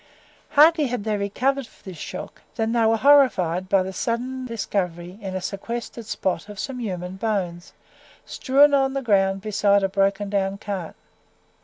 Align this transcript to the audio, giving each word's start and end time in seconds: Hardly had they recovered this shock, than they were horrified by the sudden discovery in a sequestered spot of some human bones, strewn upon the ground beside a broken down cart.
Hardly 0.57 0.87
had 0.87 1.03
they 1.03 1.15
recovered 1.15 1.69
this 1.83 1.99
shock, 1.99 2.41
than 2.55 2.71
they 2.71 2.83
were 2.87 2.97
horrified 2.97 3.69
by 3.69 3.83
the 3.83 3.93
sudden 3.93 4.47
discovery 4.47 5.19
in 5.21 5.35
a 5.35 5.41
sequestered 5.41 6.07
spot 6.07 6.49
of 6.49 6.57
some 6.57 6.79
human 6.79 7.17
bones, 7.17 7.73
strewn 8.25 8.73
upon 8.73 8.93
the 8.95 9.03
ground 9.03 9.41
beside 9.41 9.83
a 9.83 9.89
broken 9.89 10.27
down 10.27 10.57
cart. 10.57 10.95